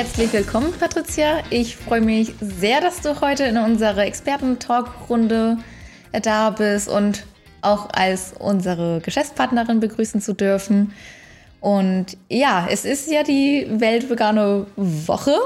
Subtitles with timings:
[0.00, 1.42] herzlich willkommen, Patricia.
[1.50, 5.58] Ich freue mich sehr, dass du heute in unserer Experten-Talk-Runde
[6.22, 7.26] da bist und
[7.60, 10.94] auch als unsere Geschäftspartnerin begrüßen zu dürfen.
[11.60, 15.36] Und ja, es ist ja die weltvegane Woche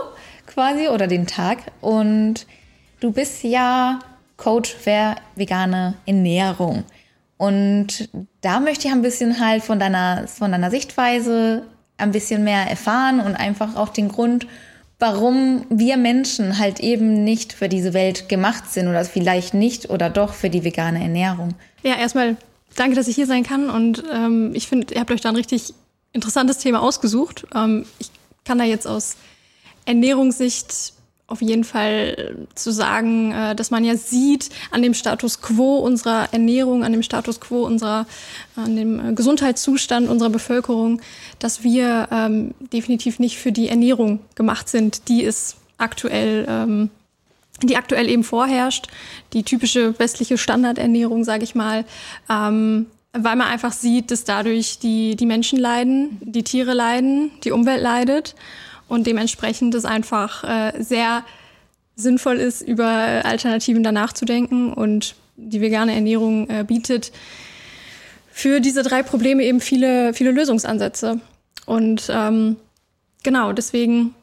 [0.46, 1.58] quasi oder den Tag.
[1.80, 2.46] Und
[3.00, 3.98] du bist ja
[4.36, 6.84] Coach für vegane Ernährung.
[7.38, 8.08] Und
[8.40, 11.64] da möchte ich ein bisschen halt von deiner, von deiner Sichtweise
[11.96, 14.46] ein bisschen mehr erfahren und einfach auch den Grund,
[14.98, 20.10] warum wir Menschen halt eben nicht für diese Welt gemacht sind oder vielleicht nicht oder
[20.10, 21.54] doch für die vegane Ernährung.
[21.82, 22.36] Ja, erstmal
[22.76, 25.36] danke, dass ich hier sein kann und ähm, ich finde, ihr habt euch da ein
[25.36, 25.74] richtig
[26.12, 27.46] interessantes Thema ausgesucht.
[27.54, 28.10] Ähm, ich
[28.44, 29.16] kann da jetzt aus
[29.84, 30.94] Ernährungssicht
[31.34, 36.32] auf jeden Fall zu sagen, äh, dass man ja sieht an dem Status quo unserer
[36.32, 38.06] Ernährung, an dem Status quo unserer,
[38.54, 41.02] an dem äh, Gesundheitszustand unserer Bevölkerung,
[41.40, 46.90] dass wir ähm, definitiv nicht für die Ernährung gemacht sind, die es aktuell, ähm,
[47.64, 48.86] die aktuell eben vorherrscht,
[49.32, 51.84] die typische westliche Standardernährung, sage ich mal,
[52.30, 57.50] ähm, weil man einfach sieht, dass dadurch die, die Menschen leiden, die Tiere leiden, die
[57.50, 58.36] Umwelt leidet
[58.88, 61.24] und dementsprechend es einfach äh, sehr
[61.96, 67.12] sinnvoll ist, über Alternativen danach zu denken und die vegane Ernährung äh, bietet
[68.32, 71.20] für diese drei Probleme eben viele, viele Lösungsansätze.
[71.66, 72.56] Und ähm,
[73.22, 74.14] genau, deswegen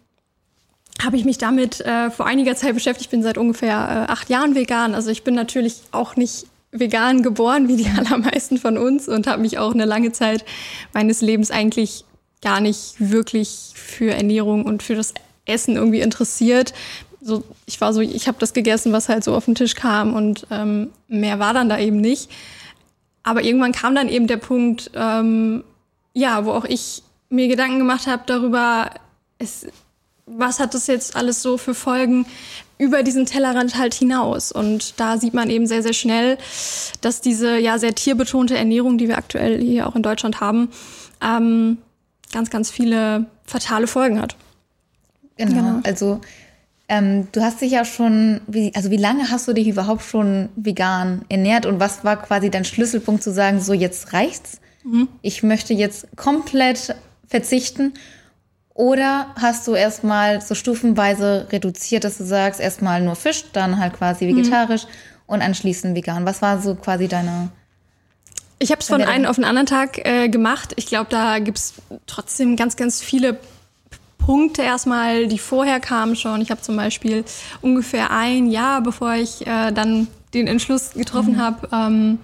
[1.02, 3.06] habe ich mich damit äh, vor einiger Zeit beschäftigt.
[3.06, 4.94] Ich bin seit ungefähr äh, acht Jahren vegan.
[4.96, 9.42] Also ich bin natürlich auch nicht vegan geboren, wie die allermeisten von uns, und habe
[9.42, 10.46] mich auch eine lange Zeit
[10.94, 12.06] meines Lebens eigentlich
[12.42, 15.14] gar nicht wirklich für Ernährung und für das
[15.46, 16.74] Essen irgendwie interessiert.
[17.22, 20.14] So, ich war so, ich habe das gegessen, was halt so auf den Tisch kam
[20.14, 22.30] und ähm, mehr war dann da eben nicht.
[23.24, 25.64] Aber irgendwann kam dann eben der Punkt, ähm,
[26.14, 28.90] ja, wo auch ich mir Gedanken gemacht habe darüber,
[29.38, 29.68] es,
[30.26, 32.26] was hat das jetzt alles so für Folgen
[32.78, 34.52] über diesen Tellerrand halt hinaus.
[34.52, 36.40] Und da sieht man eben sehr, sehr schnell,
[37.02, 40.70] dass diese ja sehr tierbetonte Ernährung, die wir aktuell hier auch in Deutschland haben,
[41.22, 41.78] ähm,
[42.32, 44.36] ganz, ganz viele fatale Folgen hat.
[45.38, 45.56] Genau.
[45.56, 45.80] genau.
[45.84, 46.22] Also
[46.88, 50.50] ähm, du hast dich ja schon, wie, also wie lange hast du dich überhaupt schon
[50.58, 54.60] vegan ernährt und was war quasi dein Schlüsselpunkt zu sagen, so jetzt reicht's?
[54.84, 55.08] Mhm.
[55.22, 56.96] Ich möchte jetzt komplett
[57.28, 57.94] verzichten.
[58.74, 63.94] Oder hast du erstmal so stufenweise reduziert, dass du sagst, erstmal nur Fisch, dann halt
[63.94, 64.38] quasi mhm.
[64.38, 64.90] vegetarisch mhm.
[65.28, 66.26] und anschließend vegan?
[66.26, 67.52] Was war so quasi deine
[68.62, 70.74] ich habe es von einem auf den anderen Tag äh, gemacht.
[70.76, 71.74] Ich glaube, da gibt's
[72.06, 73.38] trotzdem ganz, ganz viele
[74.20, 76.42] Punkte erstmal, die vorher kamen schon.
[76.42, 77.26] Ich habe zum Beispiel
[77.62, 81.42] ungefähr ein Jahr, bevor ich äh, dann den Entschluss getroffen mhm.
[81.42, 82.20] habe, ähm,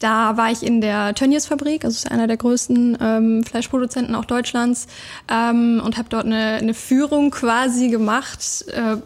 [0.00, 4.24] da war ich in der Tönnies Fabrik, also ist einer der größten ähm, Fleischproduzenten auch
[4.24, 4.88] Deutschlands,
[5.30, 8.96] ähm, und habe dort eine, eine Führung quasi gemacht, äh,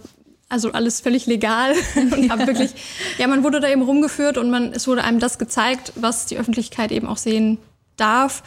[0.49, 2.71] also alles völlig legal und habe wirklich,
[3.19, 6.39] ja, man wurde da eben rumgeführt und man, es wurde einem das gezeigt, was die
[6.39, 7.59] Öffentlichkeit eben auch sehen
[7.97, 8.43] darf.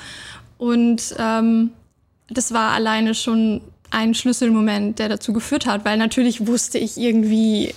[0.57, 1.71] Und ähm,
[2.29, 3.61] das war alleine schon
[3.91, 7.73] ein Schlüsselmoment, der dazu geführt hat, weil natürlich wusste ich irgendwie,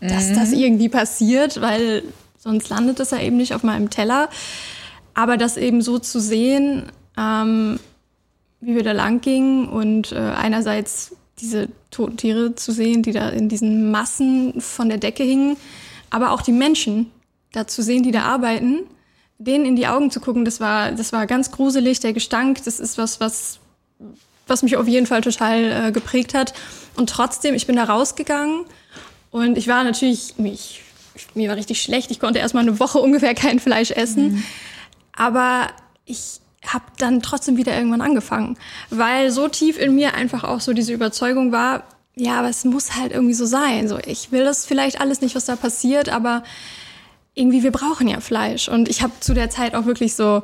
[0.00, 0.34] dass mhm.
[0.36, 2.04] das irgendwie passiert, weil
[2.38, 4.28] sonst landet es ja eben nicht auf meinem Teller.
[5.14, 6.84] Aber das eben so zu sehen,
[7.18, 7.80] ähm,
[8.60, 13.28] wie wir da lang gingen und äh, einerseits diese toten Tiere zu sehen, die da
[13.30, 15.56] in diesen Massen von der Decke hingen,
[16.10, 17.10] aber auch die Menschen
[17.52, 18.80] da zu sehen, die da arbeiten,
[19.38, 22.00] denen in die Augen zu gucken, das war, das war ganz gruselig.
[22.00, 23.58] Der Gestank, das ist was, was,
[24.46, 26.52] was mich auf jeden Fall total äh, geprägt hat.
[26.96, 28.66] Und trotzdem, ich bin da rausgegangen
[29.30, 30.82] und ich war natürlich, mich,
[31.34, 32.10] mir war richtig schlecht.
[32.10, 34.32] Ich konnte erst mal eine Woche ungefähr kein Fleisch essen.
[34.32, 34.44] Mhm.
[35.16, 35.68] Aber
[36.04, 38.56] ich, habe dann trotzdem wieder irgendwann angefangen,
[38.90, 41.84] weil so tief in mir einfach auch so diese Überzeugung war,
[42.16, 43.88] ja, aber es muss halt irgendwie so sein.
[43.88, 46.42] So, ich will das vielleicht alles nicht, was da passiert, aber
[47.34, 48.68] irgendwie wir brauchen ja Fleisch.
[48.68, 50.42] Und ich habe zu der Zeit auch wirklich so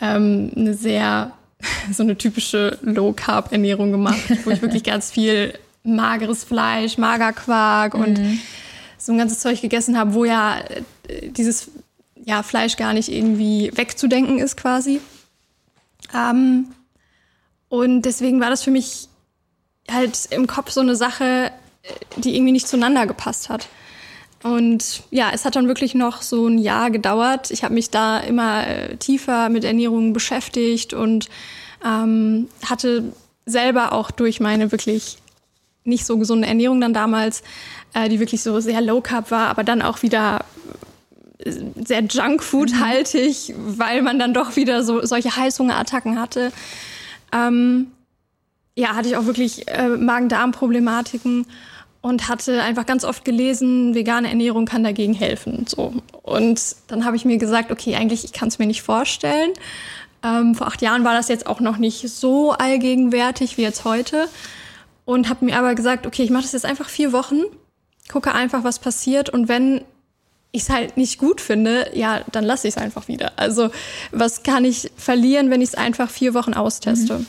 [0.00, 1.32] ähm, eine sehr
[1.92, 7.94] so eine typische Low Carb Ernährung gemacht, wo ich wirklich ganz viel mageres Fleisch, Magerquark
[7.94, 8.00] mhm.
[8.00, 8.20] und
[8.96, 10.58] so ein ganzes Zeug gegessen habe, wo ja
[11.08, 11.70] äh, dieses
[12.24, 15.00] ja Fleisch gar nicht irgendwie wegzudenken ist quasi.
[16.12, 16.68] Ähm,
[17.68, 19.08] und deswegen war das für mich
[19.90, 21.52] halt im Kopf so eine Sache,
[22.16, 23.68] die irgendwie nicht zueinander gepasst hat.
[24.42, 27.50] Und ja, es hat dann wirklich noch so ein Jahr gedauert.
[27.50, 31.30] Ich habe mich da immer äh, tiefer mit Ernährung beschäftigt und
[31.84, 33.12] ähm, hatte
[33.46, 35.16] selber auch durch meine wirklich
[35.84, 37.42] nicht so gesunde Ernährung dann damals,
[37.94, 40.44] äh, die wirklich so sehr low carb war, aber dann auch wieder
[41.44, 43.78] sehr Junkfood-haltig, mhm.
[43.78, 46.52] weil man dann doch wieder so solche Heißhungerattacken hatte.
[47.32, 47.88] Ähm,
[48.76, 51.46] ja, hatte ich auch wirklich äh, Magen-Darm-Problematiken
[52.00, 55.64] und hatte einfach ganz oft gelesen, vegane Ernährung kann dagegen helfen.
[55.66, 55.94] So.
[56.22, 59.52] Und dann habe ich mir gesagt, okay, eigentlich, ich kann es mir nicht vorstellen.
[60.22, 64.28] Ähm, vor acht Jahren war das jetzt auch noch nicht so allgegenwärtig wie jetzt heute.
[65.06, 67.42] Und habe mir aber gesagt, okay, ich mache das jetzt einfach vier Wochen,
[68.10, 69.30] gucke einfach, was passiert.
[69.30, 69.82] Und wenn
[70.54, 73.32] ich es halt nicht gut finde, ja, dann lasse ich es einfach wieder.
[73.36, 73.70] Also
[74.12, 77.18] was kann ich verlieren, wenn ich es einfach vier Wochen austeste?
[77.18, 77.26] Mhm.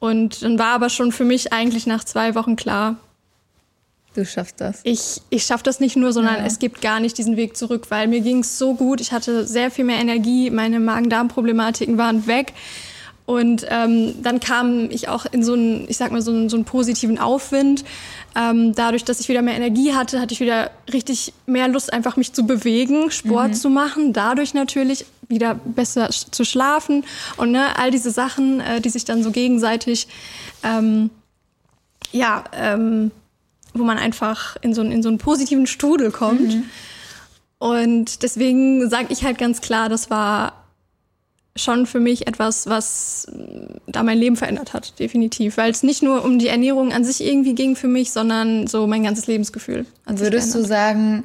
[0.00, 2.96] Und dann war aber schon für mich eigentlich nach zwei Wochen klar,
[4.14, 4.80] Du schaffst das.
[4.82, 6.44] Ich, ich schaffe das nicht nur, sondern ja.
[6.44, 9.00] es gibt gar nicht diesen Weg zurück, weil mir ging es so gut.
[9.00, 12.52] Ich hatte sehr viel mehr Energie, meine Magen-Darm-Problematiken waren weg.
[13.30, 16.56] Und ähm, dann kam ich auch in so einen, ich sag mal, so einen, so
[16.56, 17.84] einen positiven Aufwind.
[18.34, 22.16] Ähm, dadurch, dass ich wieder mehr Energie hatte, hatte ich wieder richtig mehr Lust, einfach
[22.16, 23.54] mich zu bewegen, Sport mhm.
[23.54, 24.12] zu machen.
[24.12, 27.04] Dadurch natürlich wieder besser zu schlafen
[27.36, 30.08] und ne, all diese Sachen, äh, die sich dann so gegenseitig,
[30.64, 31.10] ähm,
[32.10, 33.12] ja, ähm,
[33.74, 36.56] wo man einfach in so, in so einen positiven Strudel kommt.
[36.56, 36.64] Mhm.
[37.58, 40.59] Und deswegen sage ich halt ganz klar, das war
[41.56, 43.26] schon für mich etwas, was
[43.86, 45.56] da mein Leben verändert hat, definitiv.
[45.56, 48.86] Weil es nicht nur um die Ernährung an sich irgendwie ging für mich, sondern so
[48.86, 49.86] mein ganzes Lebensgefühl.
[50.06, 51.24] Würdest du sagen,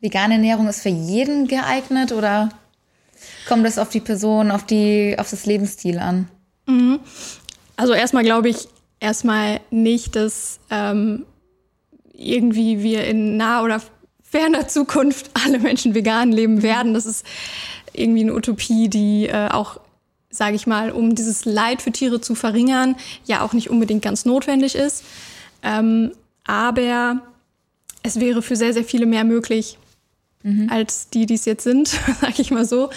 [0.00, 2.50] vegane Ernährung ist für jeden geeignet oder
[3.48, 6.28] kommt es auf die Person, auf, die, auf das Lebensstil an?
[6.66, 7.00] Mhm.
[7.76, 8.68] Also erstmal glaube ich
[9.00, 11.26] erstmal nicht, dass ähm,
[12.12, 13.82] irgendwie wir in naher oder
[14.22, 16.94] ferner Zukunft alle Menschen vegan leben werden.
[16.94, 17.24] Das ist
[17.94, 19.80] irgendwie eine Utopie, die äh, auch,
[20.30, 24.24] sage ich mal, um dieses Leid für Tiere zu verringern, ja auch nicht unbedingt ganz
[24.24, 25.04] notwendig ist.
[25.62, 26.12] Ähm,
[26.44, 27.22] aber
[28.02, 29.78] es wäre für sehr, sehr viele mehr möglich
[30.42, 30.68] mhm.
[30.70, 31.88] als die, die es jetzt sind,
[32.20, 32.90] sage ich mal so.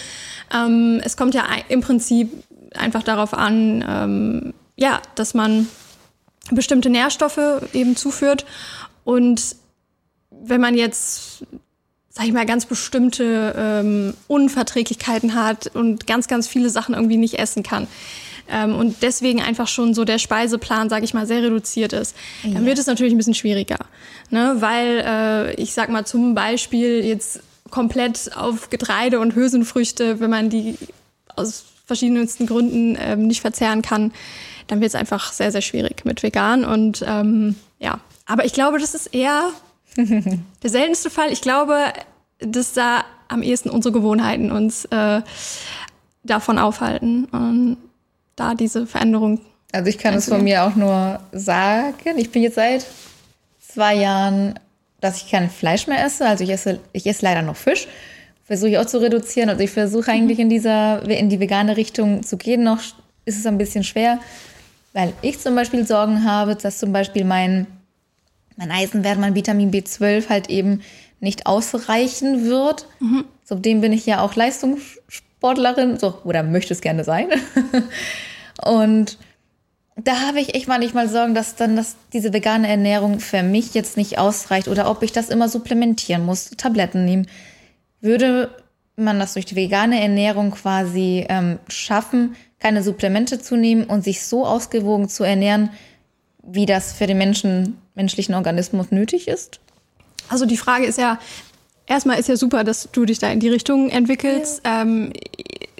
[0.54, 2.30] Ähm, es kommt ja im Prinzip
[2.74, 5.66] einfach darauf an, ähm, ja, dass man
[6.50, 8.46] bestimmte Nährstoffe eben zuführt
[9.04, 9.56] und
[10.30, 11.44] wenn man jetzt,
[12.18, 17.38] sag ich mal, ganz bestimmte ähm, Unverträglichkeiten hat und ganz, ganz viele Sachen irgendwie nicht
[17.38, 17.86] essen kann,
[18.50, 22.54] ähm, und deswegen einfach schon so der Speiseplan, sage ich mal, sehr reduziert ist, ja.
[22.54, 23.78] dann wird es natürlich ein bisschen schwieriger.
[24.30, 24.56] Ne?
[24.58, 30.48] Weil äh, ich sag mal zum Beispiel jetzt komplett auf Getreide und Hülsenfrüchte, wenn man
[30.48, 30.76] die
[31.36, 34.12] aus verschiedensten Gründen ähm, nicht verzehren kann,
[34.66, 36.64] dann wird es einfach sehr, sehr schwierig mit vegan.
[36.64, 39.50] Und ähm, ja, aber ich glaube, das ist eher
[39.96, 41.32] der seltenste Fall.
[41.32, 41.76] Ich glaube,
[42.38, 45.22] dass da am ehesten unsere Gewohnheiten uns äh,
[46.22, 47.76] davon aufhalten und
[48.36, 49.40] da diese Veränderung.
[49.72, 52.16] Also ich kann es von mir auch nur sagen.
[52.16, 52.86] Ich bin jetzt seit
[53.58, 54.58] zwei Jahren,
[55.00, 56.26] dass ich kein Fleisch mehr esse.
[56.26, 57.86] Also ich esse, ich esse leider noch Fisch.
[58.44, 59.50] Versuche ich auch zu reduzieren.
[59.50, 60.44] Also ich versuche eigentlich mhm.
[60.44, 62.62] in dieser, in die vegane Richtung zu gehen.
[62.62, 62.80] Noch
[63.26, 64.18] ist es ein bisschen schwer,
[64.94, 67.66] weil ich zum Beispiel Sorgen habe, dass zum Beispiel mein
[68.58, 70.82] mein Eisenwert, mein Vitamin B12 halt eben
[71.20, 72.86] nicht ausreichen wird.
[73.00, 73.24] Mhm.
[73.44, 77.28] So dem bin ich ja auch Leistungssportlerin, so, oder möchte es gerne sein.
[78.64, 79.16] Und
[79.96, 83.96] da habe ich echt manchmal Sorgen, dass dann dass diese vegane Ernährung für mich jetzt
[83.96, 87.26] nicht ausreicht oder ob ich das immer supplementieren muss, Tabletten nehmen.
[88.00, 88.50] Würde
[88.96, 94.22] man das durch die vegane Ernährung quasi ähm, schaffen, keine Supplemente zu nehmen und sich
[94.22, 95.70] so ausgewogen zu ernähren,
[96.50, 99.60] wie das für den Menschen menschlichen Organismus nötig ist?
[100.28, 101.18] Also die Frage ist ja,
[101.86, 104.62] erstmal ist ja super, dass du dich da in die Richtung entwickelst.
[104.64, 104.82] Ja.
[104.82, 105.12] Ähm,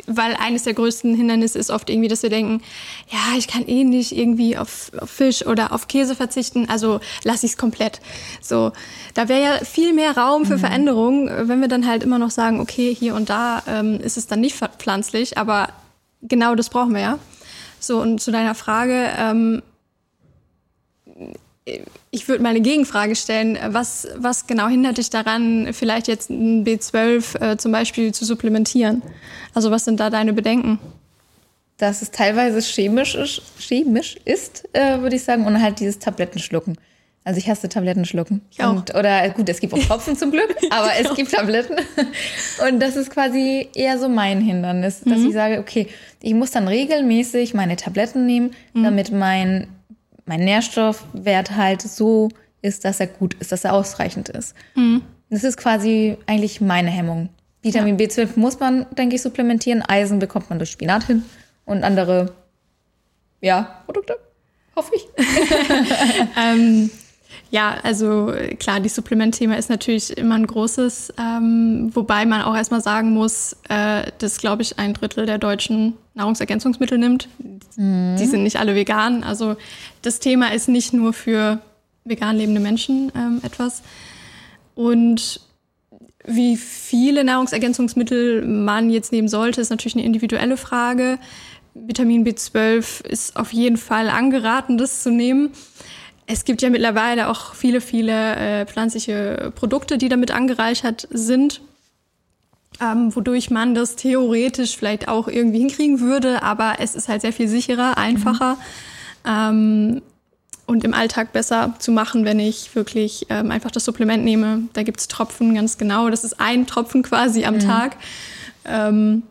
[0.09, 2.63] weil eines der größten Hindernisse ist oft irgendwie, dass wir denken,
[3.11, 7.47] ja, ich kann eh nicht irgendwie auf, auf Fisch oder auf Käse verzichten, also lasse
[7.47, 8.01] ich es komplett.
[8.41, 8.73] So,
[9.15, 10.61] da wäre ja viel mehr Raum für mhm.
[10.61, 14.27] Veränderung, wenn wir dann halt immer noch sagen, okay, hier und da ähm, ist es
[14.27, 15.69] dann nicht pflanzlich, aber
[16.23, 17.19] genau das brauchen wir ja.
[17.79, 19.63] So, und zu deiner Frage, ähm,
[22.11, 23.59] ich würde mal eine Gegenfrage stellen.
[23.69, 29.03] Was, was genau hindert dich daran, vielleicht jetzt ein B12 äh, zum Beispiel zu supplementieren?
[29.55, 30.79] Also was sind da deine Bedenken?
[31.77, 36.77] Dass es teilweise chemisch ist, chemisch ist äh, würde ich sagen, und halt dieses Tablettenschlucken.
[37.25, 38.41] Also ich hasse Tablettenschlucken.
[38.51, 38.71] Ich auch.
[38.71, 41.77] Und, oder gut, es gibt auch Tropfen zum Glück, aber es gibt Tabletten.
[42.67, 45.27] Und das ist quasi eher so mein Hindernis, dass mhm.
[45.27, 45.89] ich sage, okay,
[46.23, 48.83] ich muss dann regelmäßig meine Tabletten nehmen, mhm.
[48.83, 49.69] damit mein
[50.29, 52.29] mein Nährstoffwert halt so
[52.63, 54.55] ist, dass er gut ist, dass er ausreichend ist.
[54.75, 55.03] Mhm.
[55.31, 57.29] Das ist quasi eigentlich meine Hemmung.
[57.63, 58.07] Vitamin ja.
[58.07, 59.83] B12 muss man, denke ich, supplementieren.
[59.83, 61.25] Eisen bekommt man durch Spinat hin
[61.65, 62.33] und andere,
[63.41, 64.19] ja, Produkte,
[64.77, 65.07] hoffe ich.
[66.37, 66.91] ähm,
[67.51, 72.83] Ja, also klar, die Supplementthema ist natürlich immer ein großes, ähm, wobei man auch erstmal
[72.83, 77.29] sagen muss, äh, dass, glaube ich, ein Drittel der Deutschen Nahrungsergänzungsmittel nimmt.
[77.77, 78.17] Mhm.
[78.19, 79.25] Die sind nicht alle vegan.
[79.25, 79.57] Also
[80.03, 81.61] das Thema ist nicht nur für
[82.05, 83.83] vegan lebende Menschen ähm, etwas.
[84.75, 85.41] Und
[86.27, 91.19] wie viele Nahrungsergänzungsmittel man jetzt nehmen sollte, ist natürlich eine individuelle Frage.
[91.75, 95.51] Vitamin B12 ist auf jeden Fall angeraten, das zu nehmen.
[96.31, 101.63] Es gibt ja mittlerweile auch viele, viele äh, pflanzliche Produkte, die damit angereichert sind,
[102.83, 107.33] ähm, wodurch man das theoretisch vielleicht auch irgendwie hinkriegen würde, aber es ist halt sehr
[107.33, 108.55] viel sicherer, einfacher.
[108.55, 108.61] Mhm.
[109.25, 110.03] Ähm,
[110.67, 114.65] und im Alltag besser zu machen, wenn ich wirklich ähm, einfach das Supplement nehme.
[114.75, 116.11] Da gibt's Tropfen ganz genau.
[116.11, 117.61] Das ist ein Tropfen quasi am mhm.
[117.61, 117.97] Tag.
[118.67, 119.23] Ähm,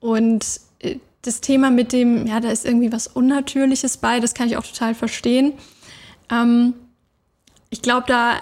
[0.00, 0.44] und
[0.80, 4.58] äh, das Thema mit dem, ja, da ist irgendwie was Unnatürliches bei, das kann ich
[4.58, 5.54] auch total verstehen.
[6.30, 6.74] Ähm,
[7.70, 8.40] ich glaube, da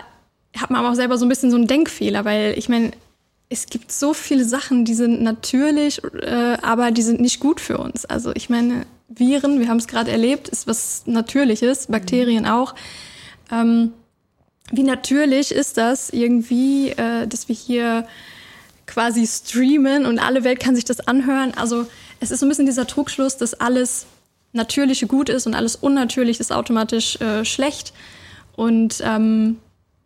[0.57, 2.93] hat man aber auch selber so ein bisschen so einen Denkfehler, weil ich meine,
[3.51, 7.79] es gibt so viele Sachen, die sind natürlich, äh, aber die sind nicht gut für
[7.79, 8.05] uns.
[8.05, 12.51] Also ich meine, Viren, wir haben es gerade erlebt, ist was Natürliches, Bakterien mhm.
[12.51, 12.75] auch.
[13.51, 13.93] Ähm,
[14.71, 18.07] wie natürlich ist das irgendwie, äh, dass wir hier
[18.87, 21.55] quasi streamen und alle Welt kann sich das anhören.
[21.55, 21.87] Also
[22.21, 24.07] es ist so ein bisschen dieser Trugschluss, dass alles
[24.53, 27.93] Natürliche gut ist und alles Unnatürliche ist automatisch äh, schlecht.
[28.57, 29.59] Und ähm,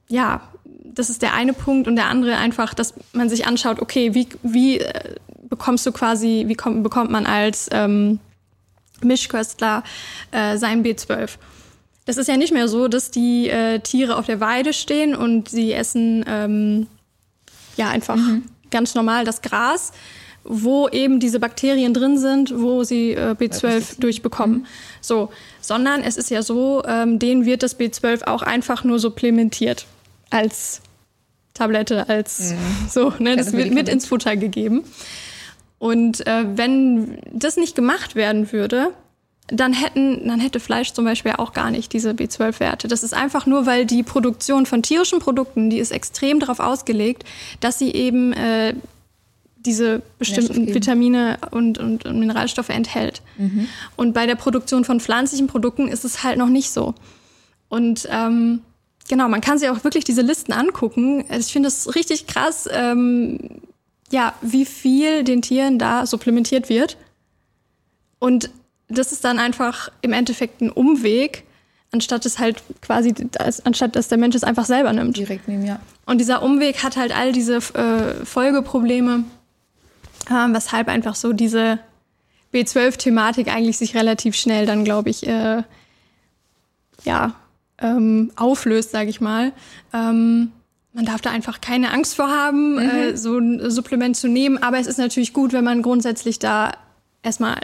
[0.09, 0.43] ja,
[0.85, 4.29] das ist der eine Punkt und der andere einfach, dass man sich anschaut, okay, wie,
[4.43, 5.15] wie äh,
[5.49, 8.19] bekommst du quasi, wie kommt, bekommt man als ähm,
[9.03, 9.85] Mischköstler
[10.31, 11.31] äh, sein B12.
[12.05, 15.49] Das ist ja nicht mehr so, dass die äh, Tiere auf der Weide stehen und
[15.49, 16.87] sie essen ähm,
[17.77, 18.45] ja einfach mhm.
[18.71, 19.93] ganz normal das Gras,
[20.45, 24.59] wo eben diese Bakterien drin sind, wo sie äh, B12 durchbekommen.
[24.59, 24.67] Mhm.
[25.01, 25.31] So,
[25.61, 29.87] sondern es ist ja so, ähm, denen wird das B12 auch einfach nur supplementiert
[30.31, 30.81] als
[31.55, 32.89] Tablette, als mhm.
[32.89, 34.85] so, ne, das wird mit ins Futter gegeben.
[35.79, 38.91] Und äh, wenn das nicht gemacht werden würde,
[39.49, 42.89] dann hätten, dann hätte Fleisch zum Beispiel auch gar nicht diese B12-Werte.
[42.89, 47.25] Das ist einfach nur, weil die Produktion von tierischen Produkten, die ist extrem darauf ausgelegt,
[47.61, 48.75] dass sie eben äh,
[49.65, 53.23] diese bestimmten Vitamine und, und, und, Mineralstoffe enthält.
[53.39, 53.69] Mhm.
[53.97, 56.95] Und bei der Produktion von pflanzlichen Produkten ist es halt noch nicht so.
[57.69, 58.61] Und ähm,
[59.09, 61.25] genau, man kann sich auch wirklich diese Listen angucken.
[61.31, 63.39] Ich finde es richtig krass, ähm,
[64.11, 66.97] ja, wie viel den Tieren da supplementiert wird.
[68.19, 68.51] Und
[68.89, 71.45] das ist dann einfach im Endeffekt ein Umweg,
[71.93, 73.15] anstatt es halt quasi,
[73.65, 75.17] anstatt dass der Mensch es einfach selber nimmt.
[75.17, 75.81] Direkt nehmen, ja.
[76.05, 79.25] Und dieser Umweg hat halt all diese äh, Folgeprobleme,
[80.33, 81.79] äh, weshalb einfach so diese
[82.53, 85.63] B12-Thematik eigentlich sich relativ schnell dann, glaube ich, äh,
[87.05, 87.35] ja,
[87.79, 89.53] ähm, auflöst, sage ich mal.
[89.93, 90.53] Ähm,
[90.93, 92.79] man darf da einfach keine Angst vor haben, mhm.
[92.79, 94.63] äh, so ein Supplement zu nehmen.
[94.63, 96.73] Aber es ist natürlich gut, wenn man grundsätzlich da
[97.23, 97.61] erstmal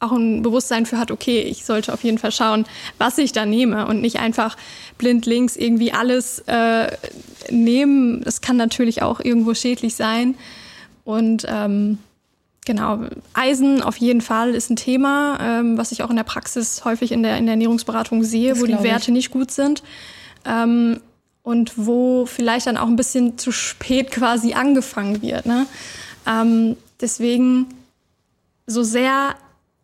[0.00, 2.66] auch ein Bewusstsein für hat, okay, ich sollte auf jeden Fall schauen,
[2.98, 4.56] was ich da nehme und nicht einfach
[4.96, 6.96] blind links irgendwie alles äh,
[7.50, 8.22] nehmen.
[8.22, 10.36] Das kann natürlich auch irgendwo schädlich sein.
[11.08, 11.96] Und ähm,
[12.66, 12.98] genau,
[13.32, 17.12] Eisen auf jeden Fall ist ein Thema, ähm, was ich auch in der Praxis häufig
[17.12, 19.14] in der, in der Ernährungsberatung sehe, das wo die Werte ich.
[19.14, 19.82] nicht gut sind.
[20.44, 21.00] Ähm,
[21.42, 25.46] und wo vielleicht dann auch ein bisschen zu spät quasi angefangen wird.
[25.46, 25.66] Ne?
[26.26, 27.68] Ähm, deswegen,
[28.66, 29.34] so sehr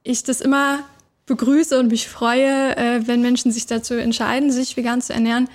[0.02, 0.80] ich das immer
[1.24, 5.48] begrüße und mich freue, äh, wenn Menschen sich dazu entscheiden, sich vegan zu ernähren,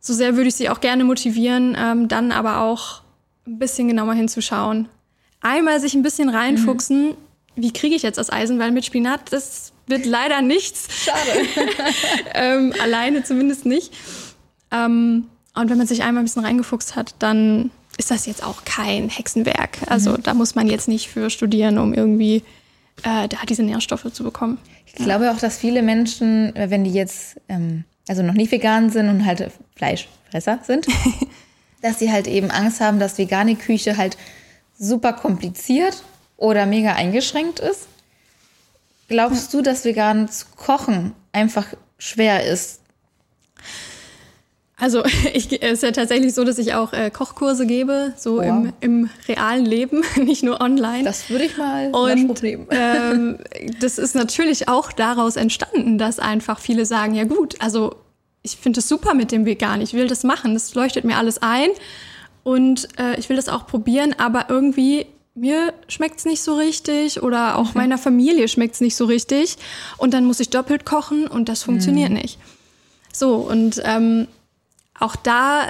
[0.00, 3.00] so sehr würde ich sie auch gerne motivieren, ähm, dann aber auch
[3.46, 4.90] ein bisschen genauer hinzuschauen.
[5.40, 7.16] Einmal sich ein bisschen reinfuchsen, mhm.
[7.56, 10.88] wie kriege ich jetzt das Eisen, weil mit Spinat, das wird leider nichts.
[11.04, 11.46] Schade.
[12.34, 13.92] ähm, alleine zumindest nicht.
[14.70, 18.64] Ähm, und wenn man sich einmal ein bisschen reingefuchst hat, dann ist das jetzt auch
[18.64, 19.78] kein Hexenwerk.
[19.86, 20.22] Also mhm.
[20.22, 22.42] da muss man jetzt nicht für studieren, um irgendwie
[23.02, 24.58] äh, da diese Nährstoffe zu bekommen.
[24.86, 28.90] Ich glaube auch, dass viele Menschen, äh, wenn die jetzt ähm, also noch nicht vegan
[28.90, 30.86] sind und halt Fleischfresser sind,
[31.82, 34.16] dass sie halt eben Angst haben, dass vegane Küche halt
[34.78, 36.02] super kompliziert
[36.36, 37.88] oder mega eingeschränkt ist.
[39.08, 41.66] Glaubst du, dass vegan zu kochen einfach
[41.98, 42.80] schwer ist?
[44.80, 45.04] Also
[45.34, 49.10] ich, es ist ja tatsächlich so, dass ich auch äh, Kochkurse gebe, so im, im
[49.26, 51.04] realen Leben, nicht nur online.
[51.04, 53.38] Das würde ich mal Und ähm,
[53.80, 57.96] das ist natürlich auch daraus entstanden, dass einfach viele sagen, ja gut, also
[58.42, 61.38] ich finde es super mit dem Vegan, ich will das machen, das leuchtet mir alles
[61.42, 61.70] ein
[62.48, 67.58] und äh, ich will das auch probieren, aber irgendwie mir schmeckt's nicht so richtig oder
[67.58, 67.80] auch mhm.
[67.82, 69.58] meiner Familie schmeckt's nicht so richtig
[69.98, 72.16] und dann muss ich doppelt kochen und das funktioniert mhm.
[72.16, 72.38] nicht.
[73.12, 74.28] So, und ähm,
[74.98, 75.68] auch da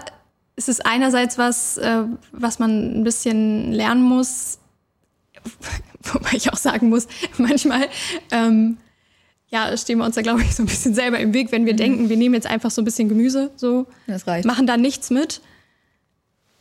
[0.55, 4.61] ist es einerseits was, äh, was man ein bisschen lernen muss,
[6.13, 7.09] wobei ich auch sagen muss,
[7.39, 7.89] manchmal
[8.31, 8.77] ähm,
[9.49, 11.73] ja, stehen wir uns da, glaube ich, so ein bisschen selber im Weg, wenn wir
[11.73, 11.79] mhm.
[11.79, 13.87] denken, wir nehmen jetzt einfach so ein bisschen Gemüse, so,
[14.45, 15.41] machen da nichts mit,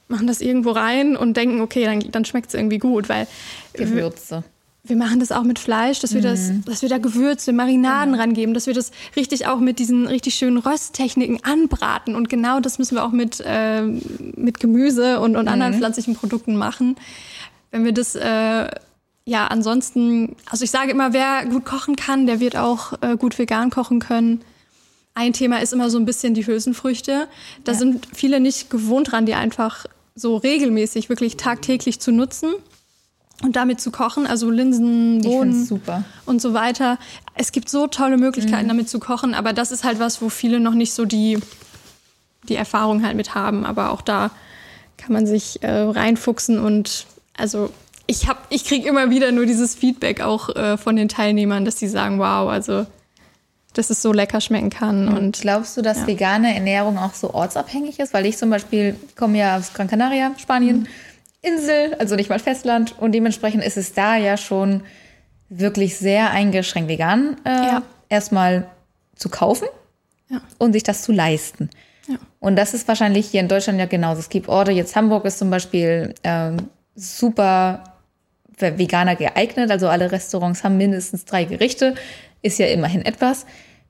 [0.08, 3.28] machen das irgendwo rein und denken, okay, dann, dann schmeckt es irgendwie gut, weil
[3.74, 4.44] Gewürze.
[4.84, 6.64] Wir, wir machen das auch mit Fleisch, dass wir das, mhm.
[6.66, 8.20] dass wir da Gewürze, Marinaden mhm.
[8.20, 12.16] rangeben, dass wir das richtig auch mit diesen richtig schönen Rösttechniken anbraten.
[12.16, 15.52] Und genau das müssen wir auch mit, äh, mit Gemüse und, und mhm.
[15.52, 16.96] anderen pflanzlichen Produkten machen.
[17.72, 18.70] Wenn wir das äh,
[19.28, 23.38] ja, ansonsten, also ich sage immer, wer gut kochen kann, der wird auch äh, gut
[23.38, 24.42] vegan kochen können.
[25.16, 27.28] Ein Thema ist immer so ein bisschen die Hülsenfrüchte.
[27.66, 27.78] Da ja.
[27.78, 29.86] sind viele nicht gewohnt dran, die einfach
[30.18, 32.54] so regelmäßig, wirklich tagtäglich zu nutzen
[33.44, 34.26] und damit zu kochen.
[34.26, 35.82] Also Linsen, Bohnen
[36.26, 36.98] und so weiter.
[37.36, 38.70] Es gibt so tolle Möglichkeiten, mhm.
[38.70, 41.38] damit zu kochen, aber das ist halt was, wo viele noch nicht so die,
[42.50, 43.66] die Erfahrung halt mit haben.
[43.66, 44.32] Aber auch da
[44.98, 47.06] kann man sich äh, reinfuchsen und
[47.38, 47.70] also
[48.08, 51.76] ich hab, ich kriege immer wieder nur dieses Feedback auch äh, von den Teilnehmern, dass
[51.76, 52.88] die sagen, wow, also
[53.78, 55.08] dass es so lecker schmecken kann.
[55.08, 56.08] Und glaubst du, dass ja.
[56.08, 58.14] vegane Ernährung auch so ortsabhängig ist?
[58.14, 60.88] Weil ich zum Beispiel komme ja aus Gran Canaria, Spanien, mhm.
[61.42, 64.82] Insel, also nicht mal Festland, und dementsprechend ist es da ja schon
[65.50, 67.84] wirklich sehr eingeschränkt vegan äh, ja.
[68.10, 68.68] erstmal
[69.16, 69.68] zu kaufen
[70.30, 70.42] ja.
[70.58, 71.70] und sich das zu leisten.
[72.40, 74.20] Und das ist wahrscheinlich hier in Deutschland ja genauso.
[74.20, 76.52] Es gibt Orte, jetzt Hamburg ist zum Beispiel äh,
[76.96, 77.96] super
[78.56, 79.72] für Veganer geeignet.
[79.72, 81.96] Also alle Restaurants haben mindestens drei Gerichte.
[82.42, 83.46] Ist ja immerhin etwas.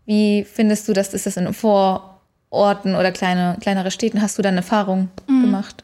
[0.07, 1.13] Wie findest du das?
[1.13, 4.21] Ist das in Vororten oder kleine, kleinere Städten?
[4.21, 5.41] Hast du da eine Erfahrung mhm.
[5.43, 5.83] gemacht?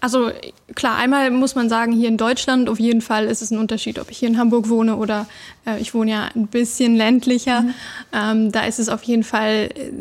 [0.00, 0.32] Also
[0.74, 4.00] klar, einmal muss man sagen, hier in Deutschland auf jeden Fall ist es ein Unterschied,
[4.00, 5.28] ob ich hier in Hamburg wohne oder
[5.64, 7.62] äh, ich wohne ja ein bisschen ländlicher.
[7.62, 7.74] Mhm.
[8.12, 9.92] Ähm, da ist es auf jeden Fall, äh,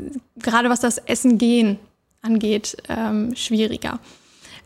[0.42, 1.78] gerade was das Essen gehen
[2.24, 4.00] angeht, ähm, schwieriger.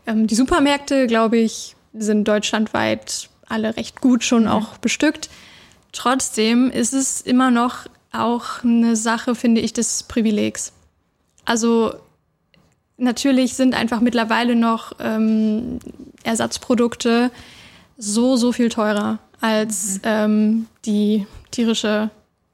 [0.06, 4.48] Ähm, die Supermärkte, glaube ich, sind deutschlandweit alle recht gut schon mhm.
[4.48, 5.28] auch bestückt.
[5.92, 7.86] Trotzdem ist es immer noch
[8.22, 10.72] auch eine Sache, finde ich, des Privilegs.
[11.44, 11.94] Also
[12.96, 15.78] natürlich sind einfach mittlerweile noch ähm,
[16.22, 17.30] Ersatzprodukte
[17.98, 20.00] so, so viel teurer als mhm.
[20.04, 22.10] ähm, die tierische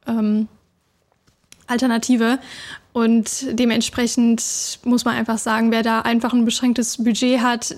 [0.07, 0.48] ähm,
[1.66, 2.38] Alternative.
[2.92, 7.75] Und dementsprechend muss man einfach sagen, wer da einfach ein beschränktes Budget hat,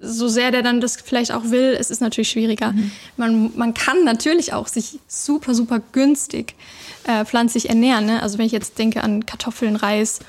[0.00, 2.72] so sehr der dann das vielleicht auch will, es ist natürlich schwieriger.
[2.72, 2.90] Mhm.
[3.16, 6.56] Man, man kann natürlich auch sich super, super günstig
[7.06, 8.06] äh, pflanzlich ernähren.
[8.06, 8.22] Ne?
[8.22, 10.20] Also wenn ich jetzt denke an Kartoffeln, Reis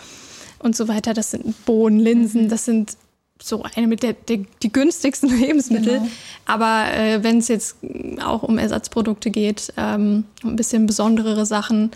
[0.59, 2.49] und so weiter, das sind Bohnen, Linsen, mhm.
[2.49, 2.97] das sind
[3.41, 5.99] so eine mit der, der die günstigsten Lebensmittel.
[5.99, 6.09] Genau.
[6.45, 7.77] Aber äh, wenn es jetzt
[8.23, 11.91] auch um Ersatzprodukte geht, ähm, ein bisschen besonderere Sachen,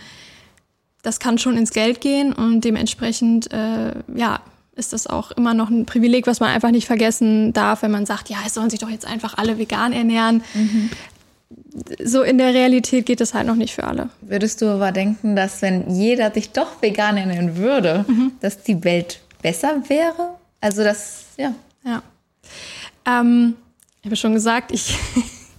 [1.04, 4.42] das kann schon ins Geld gehen und dementsprechend, äh, ja,
[4.76, 8.06] ist das auch immer noch ein Privileg, was man einfach nicht vergessen darf, wenn man
[8.06, 10.44] sagt, ja, es sollen sich doch jetzt einfach alle vegan ernähren.
[10.54, 10.90] Mhm.
[12.04, 14.10] So in der Realität geht es halt noch nicht für alle.
[14.22, 18.34] Würdest du aber denken, dass wenn jeder sich doch vegan ernähren würde, mhm.
[18.42, 20.36] dass die Welt besser wäre?
[20.60, 21.54] Also das, ja.
[21.86, 22.02] Ja.
[23.06, 23.56] Ähm,
[24.02, 24.98] ich habe schon gesagt, ich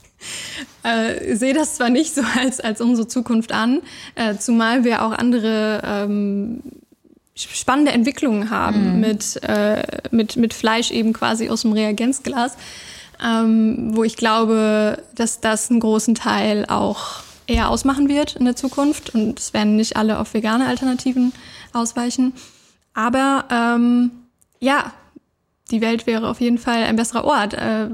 [0.83, 3.81] äh, sehe das zwar nicht so als, als unsere Zukunft an,
[4.15, 6.63] äh, zumal wir auch andere ähm,
[7.35, 9.01] spannende Entwicklungen haben mhm.
[9.01, 12.57] mit, äh, mit, mit Fleisch eben quasi aus dem Reagenzglas,
[13.25, 18.57] ähm, wo ich glaube, dass das einen großen Teil auch eher ausmachen wird in der
[18.57, 21.33] Zukunft und es werden nicht alle auf vegane Alternativen
[21.73, 22.35] ausweichen.
[22.95, 24.11] Aber ähm,
[24.61, 24.93] ja,
[25.71, 27.89] die Welt wäre auf jeden Fall ein besserer Ort äh,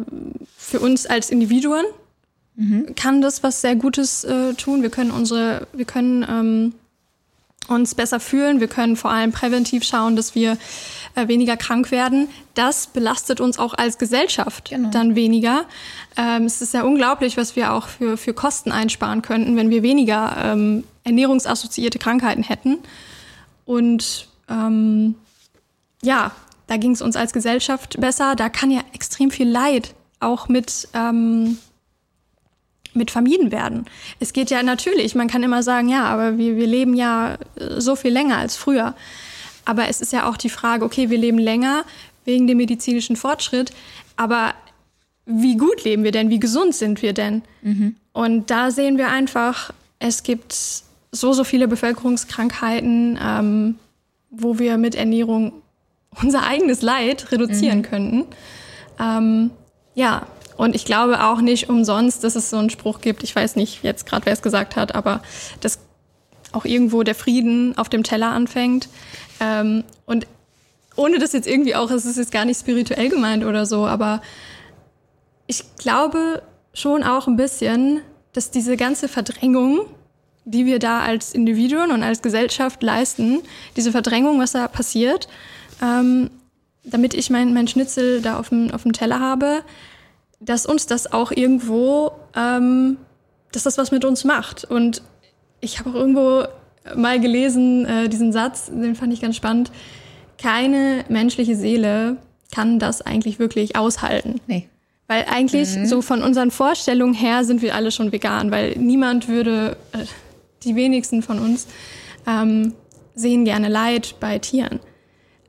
[0.57, 1.85] für uns als Individuen
[2.57, 2.95] mhm.
[2.95, 4.83] kann das was sehr Gutes äh, tun.
[4.83, 6.75] Wir können unsere, wir können ähm,
[7.69, 8.61] uns besser fühlen.
[8.61, 10.57] Wir können vor allem präventiv schauen, dass wir
[11.15, 12.29] äh, weniger krank werden.
[12.55, 14.91] Das belastet uns auch als Gesellschaft genau.
[14.91, 15.65] dann weniger.
[16.17, 19.83] Ähm, es ist ja unglaublich, was wir auch für, für Kosten einsparen könnten, wenn wir
[19.83, 22.79] weniger ähm, ernährungsassoziierte Krankheiten hätten.
[23.65, 25.15] Und ähm,
[26.03, 26.33] ja,
[26.67, 28.35] da ging es uns als Gesellschaft besser.
[28.37, 31.59] Da kann ja extrem viel Leid auch mit ähm,
[32.95, 33.87] mit vermieden werden.
[34.21, 37.81] Es geht ja natürlich, man kann immer sagen, ja, aber wir, wir leben ja äh,
[37.81, 38.95] so viel länger als früher.
[39.65, 41.85] Aber es ist ja auch die Frage, okay, wir leben länger
[42.25, 43.73] wegen dem medizinischen Fortschritt,
[44.17, 44.55] aber
[45.27, 46.31] wie gut leben wir denn?
[46.31, 47.43] Wie gesund sind wir denn?
[47.63, 47.97] Mhm.
[48.13, 50.55] Und da sehen wir einfach, es gibt
[51.13, 53.75] so, so viele Bevölkerungskrankheiten, ähm,
[54.31, 55.53] wo wir mit Ernährung
[56.23, 57.83] unser eigenes Leid reduzieren mhm.
[57.83, 58.25] könnten.
[59.01, 59.51] Ähm,
[59.95, 63.23] ja, und ich glaube auch nicht umsonst, dass es so einen Spruch gibt.
[63.23, 65.23] Ich weiß nicht jetzt gerade, wer es gesagt hat, aber
[65.61, 65.79] das
[66.53, 68.89] auch irgendwo der Frieden auf dem Teller anfängt.
[69.41, 70.27] Ähm, und
[70.97, 74.23] ohne das jetzt irgendwie auch, es ist jetzt gar nicht spirituell gemeint oder so, aber
[75.47, 78.01] ich glaube schon auch ein bisschen,
[78.33, 79.87] dass diese ganze Verdrängung,
[80.45, 83.41] die wir da als Individuen und als Gesellschaft leisten,
[83.77, 85.29] diese Verdrängung, was da passiert,
[85.83, 86.31] ähm,
[86.85, 89.63] damit ich mein, mein Schnitzel da auf dem, auf dem Teller habe,
[90.45, 92.99] dass uns das auch irgendwo, ähm,
[93.53, 94.65] dass das was mit uns macht.
[94.65, 95.03] Und
[95.61, 96.45] ich habe auch irgendwo
[96.95, 99.71] mal gelesen, äh, diesen Satz, den fand ich ganz spannend.
[100.39, 102.19] Keine menschliche Seele
[102.53, 104.41] kann das eigentlich wirklich aushalten.
[104.47, 104.69] Nee.
[105.07, 105.87] Weil eigentlich mhm.
[105.87, 109.99] so von unseren Vorstellungen her sind wir alle schon vegan, weil niemand würde, äh,
[110.63, 111.67] die wenigsten von uns,
[112.27, 112.75] ähm,
[113.15, 114.81] sehen gerne Leid bei Tieren.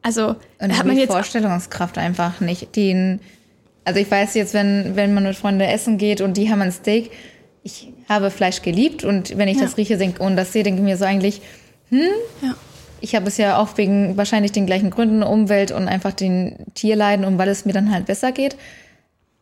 [0.01, 2.75] Also und hat man jetzt Vorstellungskraft einfach nicht.
[2.75, 3.21] Den,
[3.85, 6.71] also ich weiß jetzt, wenn, wenn man mit Freunden essen geht und die haben ein
[6.71, 7.11] Steak,
[7.63, 9.63] ich habe Fleisch geliebt und wenn ich ja.
[9.63, 11.41] das rieche und das sehe, denke ich mir so eigentlich,
[11.89, 12.01] hm,
[12.41, 12.55] ja.
[12.99, 17.25] ich habe es ja auch wegen wahrscheinlich den gleichen Gründen, Umwelt und einfach den Tierleiden
[17.25, 18.57] und weil es mir dann halt besser geht.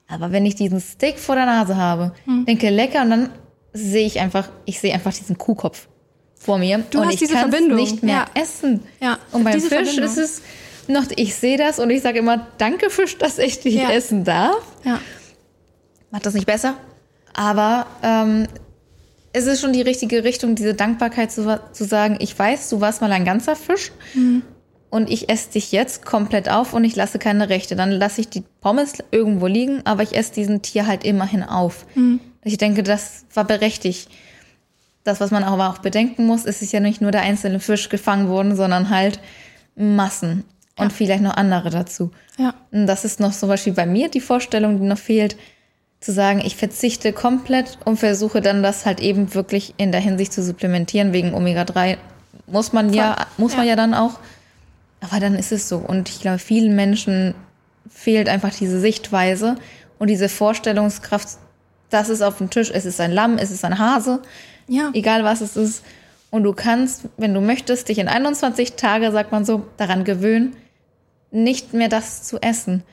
[0.07, 2.45] Aber wenn ich diesen Steak vor der Nase habe, hm.
[2.45, 3.29] denke lecker und dann
[3.71, 5.87] sehe ich einfach, ich sehe einfach diesen Kuhkopf
[6.35, 7.77] vor mir du und hast ich diese Verbindung.
[7.77, 8.41] nicht mehr ja.
[8.41, 8.81] essen.
[9.01, 9.17] Ja.
[9.31, 10.05] Und beim Fisch Verbindung.
[10.05, 10.41] ist es
[10.87, 13.91] noch, ich sehe das und ich sage immer, danke Fisch, dass ich dich ja.
[13.91, 14.63] essen darf.
[14.83, 14.99] Ja.
[16.11, 16.75] Macht das nicht besser,
[17.33, 18.47] aber ähm,
[19.33, 23.01] es ist schon die richtige Richtung, diese Dankbarkeit zu, zu sagen, ich weiß, du warst
[23.01, 24.43] mal ein ganzer Fisch mhm.
[24.91, 27.75] und ich esse dich jetzt komplett auf und ich lasse keine Rechte.
[27.75, 31.87] Dann lasse ich die Pommes irgendwo liegen, aber ich esse diesen Tier halt immerhin auf.
[31.95, 32.19] Mhm.
[32.43, 34.07] Ich denke, das war berechtigt.
[35.03, 37.89] Das, was man aber auch bedenken muss, ist es ja nicht nur der einzelne Fisch
[37.89, 39.19] gefangen worden, sondern halt
[39.75, 40.45] Massen
[40.77, 40.89] und ja.
[40.89, 42.11] vielleicht noch andere dazu.
[42.37, 42.55] Ja.
[42.71, 45.37] Und das ist noch zum Beispiel bei mir die Vorstellung, die noch fehlt,
[45.99, 50.33] zu sagen, ich verzichte komplett und versuche dann das halt eben wirklich in der Hinsicht
[50.33, 51.13] zu supplementieren.
[51.13, 51.97] Wegen Omega-3
[52.47, 52.97] muss man Voll.
[52.97, 53.59] ja, muss ja.
[53.59, 54.19] man ja dann auch.
[54.99, 55.77] Aber dann ist es so.
[55.77, 57.35] Und ich glaube, vielen Menschen
[57.89, 59.55] fehlt einfach diese Sichtweise
[59.99, 61.37] und diese Vorstellungskraft,
[61.89, 64.21] das ist auf dem Tisch, es ist ein Lamm, es ist ein Hase,
[64.67, 64.89] ja.
[64.93, 65.83] egal was es ist.
[66.31, 70.55] Und du kannst, wenn du möchtest, dich in 21 Tage, sagt man so, daran gewöhnen,
[71.33, 72.83] nicht mehr das zu essen.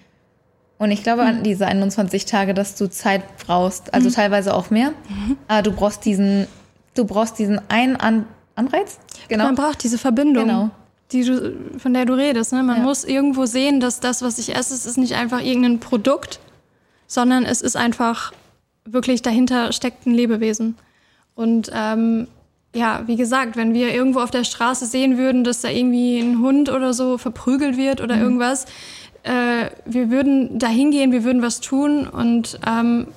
[0.78, 1.28] Und ich glaube mhm.
[1.28, 4.14] an diese 21 Tage, dass du Zeit brauchst, also mhm.
[4.14, 4.90] teilweise auch mehr.
[5.08, 5.36] Mhm.
[5.46, 6.46] Aber du brauchst diesen,
[6.94, 8.26] du brauchst diesen einen An
[8.56, 8.98] Anreiz.
[9.28, 9.44] Genau.
[9.44, 10.46] Man braucht diese Verbindung.
[10.46, 10.70] Genau.
[11.12, 12.52] Die du, von der du redest.
[12.52, 12.62] Ne?
[12.62, 12.82] Man ja.
[12.82, 16.40] muss irgendwo sehen, dass das, was ich esse, ist nicht einfach irgendein Produkt,
[17.06, 18.32] sondern es ist einfach
[18.84, 20.76] wirklich dahinter steckt ein Lebewesen.
[21.34, 22.28] Und ähm,
[22.74, 26.38] ja, wie gesagt, wenn wir irgendwo auf der Straße sehen würden, dass da irgendwie ein
[26.40, 28.22] Hund oder so verprügelt wird oder mhm.
[28.22, 28.66] irgendwas,
[29.22, 33.08] äh, wir würden da hingehen, wir würden was tun und ähm,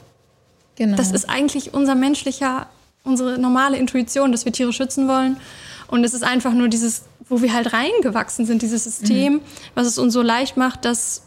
[0.75, 0.97] genau.
[0.97, 2.67] das ist eigentlich unser menschlicher,
[3.03, 5.37] unsere normale Intuition, dass wir Tiere schützen wollen.
[5.87, 9.41] Und es ist einfach nur dieses, wo wir halt reingewachsen sind, dieses System, mhm.
[9.75, 11.21] was es uns so leicht macht, das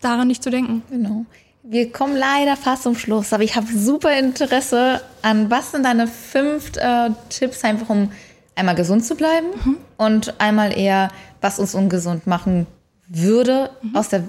[0.00, 0.82] daran nicht zu denken.
[0.90, 1.24] Genau.
[1.62, 6.06] Wir kommen leider fast zum Schluss, aber ich habe super Interesse an, was sind deine
[6.06, 8.10] fünf äh, Tipps, einfach um
[8.54, 9.76] einmal gesund zu bleiben mhm.
[9.98, 12.66] und einmal eher, was uns ungesund machen
[13.08, 13.96] würde mhm.
[13.96, 14.24] aus der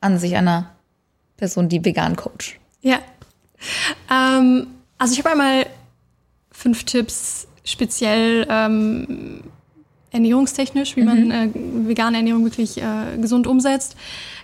[0.00, 0.70] Ansicht einer
[1.36, 2.58] Person, die vegan coach?
[2.82, 2.98] Ja.
[4.10, 4.66] Ähm,
[4.98, 5.66] also ich habe einmal
[6.52, 9.42] fünf Tipps speziell ähm,
[10.10, 11.06] ernährungstechnisch, wie mhm.
[11.06, 11.48] man äh,
[11.88, 13.96] vegane Ernährung wirklich äh, gesund umsetzt.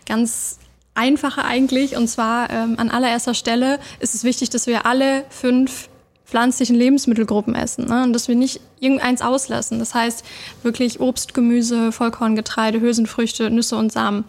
[0.07, 0.59] Ganz
[0.95, 1.97] einfache eigentlich.
[1.97, 5.89] Und zwar ähm, an allererster Stelle ist es wichtig, dass wir alle fünf
[6.25, 8.03] pflanzlichen Lebensmittelgruppen essen ne?
[8.03, 9.79] und dass wir nicht irgendeins auslassen.
[9.79, 10.25] Das heißt
[10.63, 14.25] wirklich Obst, Gemüse, Vollkorngetreide, Hülsenfrüchte, Nüsse und Samen.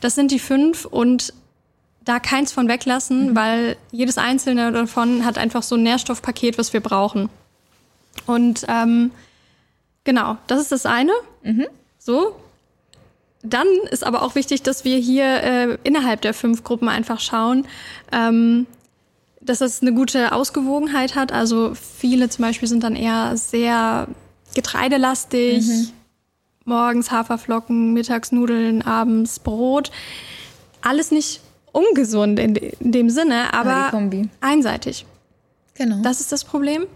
[0.00, 1.34] Das sind die fünf und
[2.04, 3.36] da keins von weglassen, mhm.
[3.36, 7.28] weil jedes einzelne davon hat einfach so ein Nährstoffpaket, was wir brauchen.
[8.26, 9.10] Und ähm,
[10.04, 11.12] genau, das ist das eine.
[11.42, 11.66] Mhm.
[11.98, 12.34] So.
[13.42, 17.66] Dann ist aber auch wichtig, dass wir hier äh, innerhalb der fünf Gruppen einfach schauen,
[18.12, 18.66] ähm,
[19.40, 21.32] dass es eine gute Ausgewogenheit hat.
[21.32, 24.08] Also viele zum Beispiel sind dann eher sehr
[24.54, 25.66] getreidelastig.
[25.66, 25.88] Mhm.
[26.66, 29.90] Morgens Haferflocken, mittags Nudeln, abends Brot.
[30.82, 31.40] Alles nicht
[31.72, 33.90] ungesund in, de in dem Sinne, aber
[34.40, 35.06] einseitig.
[35.74, 36.02] Genau.
[36.02, 36.86] Das ist das Problem,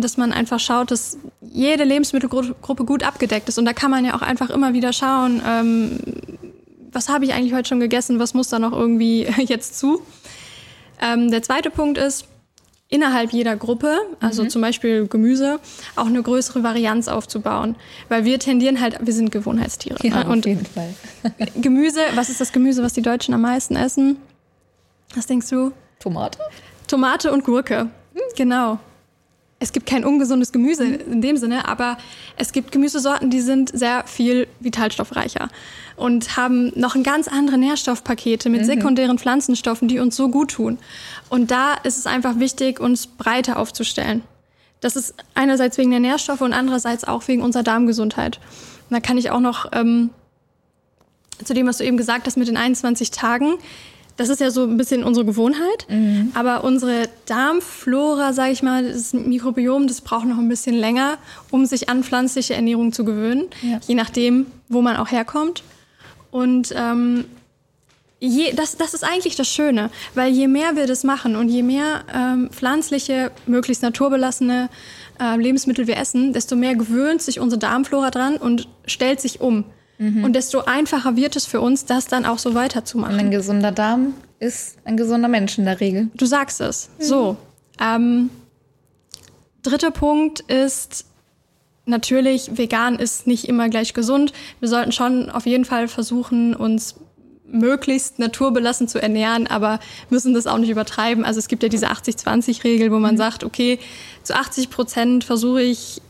[0.00, 3.58] dass man einfach schaut, dass jede Lebensmittelgruppe gut abgedeckt ist.
[3.58, 6.00] Und da kann man ja auch einfach immer wieder schauen, ähm,
[6.92, 10.02] was habe ich eigentlich heute schon gegessen, was muss da noch irgendwie jetzt zu.
[11.00, 12.26] Ähm, der zweite Punkt ist,
[12.88, 14.50] innerhalb jeder Gruppe, also mhm.
[14.50, 15.60] zum Beispiel Gemüse,
[15.94, 17.76] auch eine größere Varianz aufzubauen.
[18.08, 19.98] Weil wir tendieren halt, wir sind Gewohnheitstiere.
[20.02, 20.28] Ja, ne?
[20.28, 20.94] auf jeden Fall.
[21.60, 24.16] Gemüse, was ist das Gemüse, was die Deutschen am meisten essen?
[25.14, 25.72] Was denkst du?
[26.00, 26.38] Tomate.
[26.86, 27.88] Tomate und Gurke.
[28.36, 28.78] Genau.
[29.60, 31.98] Es gibt kein ungesundes Gemüse in dem Sinne, aber
[32.36, 35.48] es gibt Gemüsesorten, die sind sehr viel vitalstoffreicher
[35.96, 38.66] und haben noch ein ganz andere Nährstoffpakete mit mhm.
[38.66, 40.78] sekundären Pflanzenstoffen, die uns so gut tun.
[41.28, 44.22] Und da ist es einfach wichtig, uns breiter aufzustellen.
[44.80, 48.38] Das ist einerseits wegen der Nährstoffe und andererseits auch wegen unserer Darmgesundheit.
[48.88, 50.10] Und da kann ich auch noch ähm,
[51.44, 53.54] zu dem, was du eben gesagt hast mit den 21 Tagen
[54.18, 55.86] das ist ja so ein bisschen unsere Gewohnheit.
[55.88, 56.32] Mhm.
[56.34, 61.18] Aber unsere Darmflora, sage ich mal, das Mikrobiom, das braucht noch ein bisschen länger,
[61.50, 63.44] um sich an pflanzliche Ernährung zu gewöhnen.
[63.62, 63.78] Ja.
[63.86, 65.62] Je nachdem, wo man auch herkommt.
[66.32, 67.26] Und ähm,
[68.18, 71.62] je, das, das ist eigentlich das Schöne, weil je mehr wir das machen und je
[71.62, 74.68] mehr ähm, pflanzliche, möglichst naturbelassene
[75.20, 79.64] äh, Lebensmittel wir essen, desto mehr gewöhnt sich unsere Darmflora dran und stellt sich um.
[79.98, 80.24] Mhm.
[80.24, 83.14] Und desto einfacher wird es für uns, das dann auch so weiterzumachen.
[83.14, 86.08] Und ein gesunder Darm ist ein gesunder Mensch in der Regel.
[86.14, 86.88] Du sagst es.
[86.98, 87.04] Mhm.
[87.04, 87.36] So.
[87.80, 88.30] Ähm,
[89.62, 91.04] dritter Punkt ist,
[91.84, 94.32] natürlich, vegan ist nicht immer gleich gesund.
[94.60, 96.94] Wir sollten schon auf jeden Fall versuchen, uns
[97.50, 99.80] möglichst naturbelassen zu ernähren, aber
[100.10, 101.24] müssen das auch nicht übertreiben.
[101.24, 103.18] Also es gibt ja diese 80-20-Regel, wo man mhm.
[103.18, 103.78] sagt, okay,
[104.22, 106.02] zu 80 Prozent versuche ich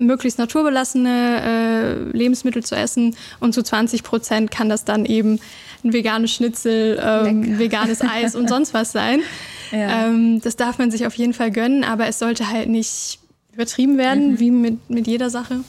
[0.00, 5.38] möglichst naturbelassene äh, Lebensmittel zu essen und zu 20 Prozent kann das dann eben
[5.84, 9.20] ein veganes Schnitzel, ähm, veganes Eis und sonst was sein.
[9.72, 10.06] Ja.
[10.06, 13.20] Ähm, das darf man sich auf jeden Fall gönnen, aber es sollte halt nicht
[13.52, 14.40] übertrieben werden, mhm.
[14.40, 15.60] wie mit, mit jeder Sache.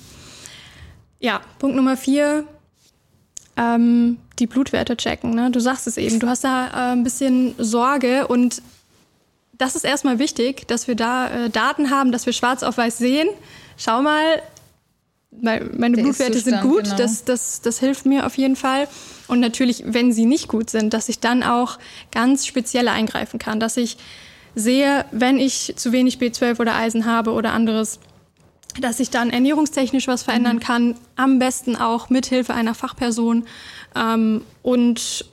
[1.20, 2.46] Ja, Punkt Nummer vier,
[3.58, 5.36] ähm, die Blutwerte checken.
[5.36, 5.52] Ne?
[5.52, 8.64] Du sagst es eben, du hast da äh, ein bisschen Sorge und
[9.58, 12.98] das ist erstmal wichtig, dass wir da äh, Daten haben, dass wir schwarz auf weiß
[12.98, 13.30] sehen,
[13.82, 14.42] schau mal,
[15.32, 16.98] meine Blutwerte sind gut, genau.
[16.98, 18.88] das, das, das hilft mir auf jeden Fall.
[19.28, 21.80] Und natürlich, wenn sie nicht gut sind, dass ich dann auch
[22.12, 23.98] ganz speziell eingreifen kann, dass ich
[24.56, 28.00] sehe, wenn ich zu wenig B12 oder Eisen habe oder anderes,
[28.82, 30.62] dass ich dann ernährungstechnisch was verändern mhm.
[30.62, 33.46] kann, am besten auch mit Hilfe einer Fachperson
[33.96, 35.26] ähm, und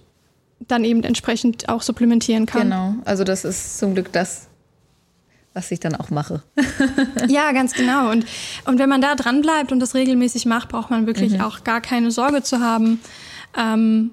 [0.60, 2.62] dann eben entsprechend auch supplementieren kann.
[2.62, 4.48] Genau, also das ist zum Glück das,
[5.54, 6.42] was ich dann auch mache.
[7.28, 8.10] ja, ganz genau.
[8.10, 8.26] Und,
[8.64, 11.40] und wenn man da dran bleibt und das regelmäßig macht, braucht man wirklich mhm.
[11.40, 13.00] auch gar keine Sorge zu haben.
[13.56, 14.10] Ähm,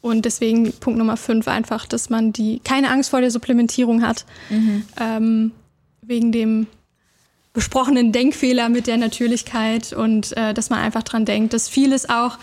[0.00, 4.24] und deswegen Punkt Nummer fünf einfach, dass man die keine Angst vor der Supplementierung hat.
[4.48, 4.84] Mhm.
[4.98, 5.52] Ähm,
[6.02, 6.66] wegen dem
[7.52, 12.38] besprochenen Denkfehler mit der Natürlichkeit und äh, dass man einfach dran denkt, dass vieles auch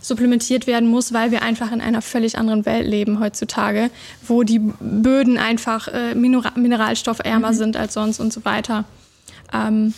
[0.00, 3.90] supplementiert werden muss, weil wir einfach in einer völlig anderen Welt leben heutzutage,
[4.26, 7.56] wo die Böden einfach äh, mineralstoffärmer mhm.
[7.56, 8.84] sind als sonst und so weiter.
[9.52, 9.94] Ähm,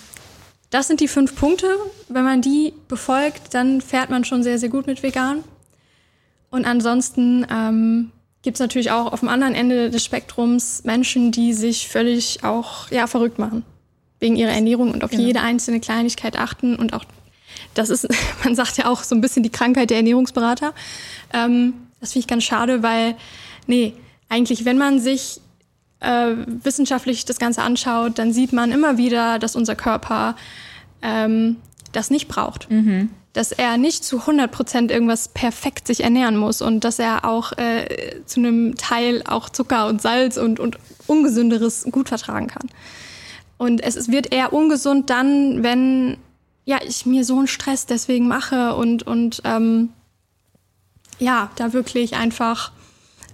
[0.70, 1.66] das sind die fünf Punkte.
[2.08, 5.44] Wenn man die befolgt, dann fährt man schon sehr, sehr gut mit vegan.
[6.50, 8.10] Und ansonsten ähm,
[8.42, 12.90] gibt es natürlich auch auf dem anderen Ende des Spektrums Menschen, die sich völlig auch
[12.90, 13.64] ja, verrückt machen
[14.18, 15.24] wegen ihrer Ernährung und auf genau.
[15.24, 17.04] jede einzelne Kleinigkeit achten und auch
[17.74, 18.08] das ist,
[18.44, 20.74] man sagt ja auch so ein bisschen die Krankheit der Ernährungsberater.
[21.32, 23.14] Ähm, das finde ich ganz schade, weil,
[23.66, 23.94] nee,
[24.28, 25.40] eigentlich, wenn man sich
[26.00, 30.36] äh, wissenschaftlich das Ganze anschaut, dann sieht man immer wieder, dass unser Körper
[31.00, 31.56] ähm,
[31.92, 32.70] das nicht braucht.
[32.70, 33.10] Mhm.
[33.32, 37.52] Dass er nicht zu 100 Prozent irgendwas perfekt sich ernähren muss und dass er auch
[37.52, 42.68] äh, zu einem Teil auch Zucker und Salz und, und Ungesünderes gut vertragen kann.
[43.58, 46.18] Und es wird eher ungesund dann, wenn
[46.64, 49.90] ja, ich mir so einen Stress deswegen mache und, und ähm,
[51.18, 52.72] ja, da wirklich einfach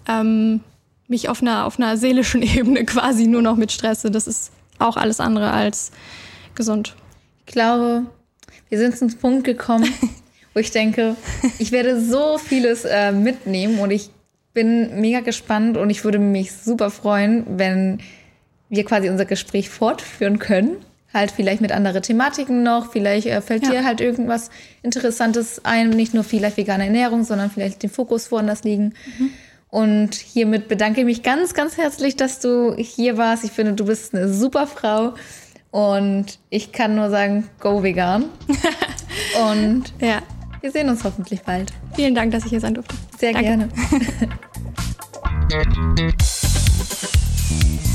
[0.06, 0.60] ähm,
[1.08, 4.10] mich auf einer, auf einer seelischen Ebene quasi nur noch mit stresse.
[4.10, 5.90] Das ist auch alles andere als
[6.54, 6.94] gesund.
[7.46, 8.06] Ich glaube,
[8.68, 9.92] wir sind zum Punkt gekommen,
[10.54, 11.16] wo ich denke,
[11.58, 14.10] ich werde so vieles äh, mitnehmen und ich
[14.54, 18.00] bin mega gespannt und ich würde mich super freuen, wenn
[18.70, 20.76] wir quasi unser Gespräch fortführen können
[21.12, 22.92] halt vielleicht mit anderen Thematiken noch.
[22.92, 23.70] Vielleicht äh, fällt ja.
[23.70, 24.50] dir halt irgendwas
[24.82, 28.94] Interessantes ein, nicht nur vielleicht vegane Ernährung, sondern vielleicht den Fokus woanders liegen.
[29.18, 29.30] Mhm.
[29.70, 33.44] Und hiermit bedanke ich mich ganz, ganz herzlich, dass du hier warst.
[33.44, 35.14] Ich finde, du bist eine super Frau.
[35.70, 38.24] Und ich kann nur sagen, go vegan.
[39.52, 40.22] Und ja.
[40.62, 41.72] wir sehen uns hoffentlich bald.
[41.94, 42.94] Vielen Dank, dass ich hier sein durfte.
[43.18, 43.48] Sehr Danke.
[43.48, 43.68] gerne.